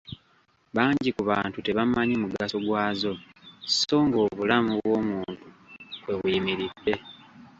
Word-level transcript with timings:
Bangi 0.75 1.09
ku 1.15 1.21
bantu 1.31 1.57
tebamanyi 1.65 2.15
mugaso 2.23 2.57
gwazo 2.65 3.11
so 3.77 3.97
ng’obulamu 4.07 4.71
bw’omuntu 4.83 5.45
kwe 6.01 6.13
buyimiridde. 6.19 6.93